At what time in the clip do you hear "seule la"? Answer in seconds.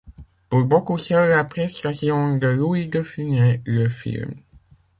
0.97-1.43